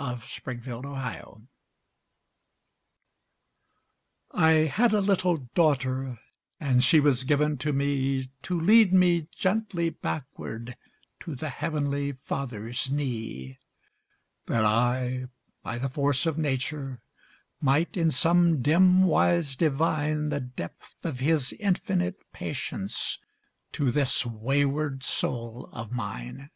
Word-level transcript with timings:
THE 0.00 0.14
CHANGELING. 0.16 1.48
I 4.30 4.50
had 4.50 4.94
a 4.94 5.00
little 5.02 5.46
daughter, 5.54 6.18
And 6.58 6.82
she 6.82 7.00
was 7.00 7.24
given 7.24 7.58
to 7.58 7.74
me 7.74 8.30
To 8.44 8.58
lead 8.58 8.94
me 8.94 9.28
gently 9.36 9.90
backward 9.90 10.78
To 11.24 11.34
the 11.34 11.50
Heavenly 11.50 12.12
Father's 12.12 12.90
knee, 12.90 13.58
That 14.46 14.64
I, 14.64 15.26
by 15.62 15.76
the 15.76 15.90
force 15.90 16.24
of 16.24 16.38
nature, 16.38 17.02
Might 17.60 17.94
in 17.94 18.10
some 18.10 18.62
dim 18.62 19.02
wise 19.02 19.54
divine 19.54 20.30
The 20.30 20.40
depth 20.40 21.04
of 21.04 21.20
his 21.20 21.52
infinite 21.52 22.16
patience 22.32 23.18
To 23.72 23.90
this 23.90 24.24
wayward 24.24 25.02
soul 25.02 25.68
of 25.74 25.92
mine. 25.92 26.48